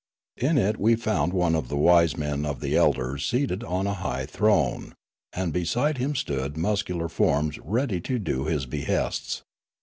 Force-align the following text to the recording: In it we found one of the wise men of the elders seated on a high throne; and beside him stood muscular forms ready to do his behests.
In 0.37 0.57
it 0.57 0.79
we 0.79 0.95
found 0.95 1.31
one 1.31 1.53
of 1.53 1.67
the 1.69 1.77
wise 1.77 2.17
men 2.17 2.43
of 2.43 2.59
the 2.59 2.75
elders 2.75 3.23
seated 3.23 3.63
on 3.63 3.85
a 3.85 3.93
high 3.93 4.25
throne; 4.25 4.95
and 5.31 5.53
beside 5.53 5.99
him 5.99 6.15
stood 6.15 6.57
muscular 6.57 7.07
forms 7.07 7.59
ready 7.59 8.01
to 8.01 8.17
do 8.17 8.45
his 8.45 8.65
behests. 8.65 9.43